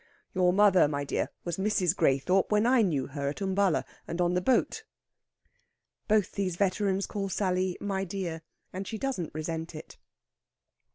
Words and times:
"Your 0.33 0.51
mother, 0.51 0.87
my 0.87 1.03
dear, 1.03 1.29
was 1.43 1.57
Mrs. 1.57 1.95
Graythorpe 1.95 2.51
when 2.51 2.65
I 2.65 2.81
knew 2.81 3.05
her 3.05 3.27
at 3.29 3.39
Umballa 3.39 3.85
and 4.07 4.19
on 4.19 4.33
the 4.33 4.41
boat." 4.41 4.83
Both 6.07 6.31
these 6.31 6.55
veterans 6.55 7.05
call 7.05 7.29
Sally 7.29 7.77
"my 7.79 8.03
dear," 8.03 8.41
and 8.73 8.87
she 8.87 8.97
doesn't 8.97 9.35
resent 9.35 9.75
it. 9.75 9.99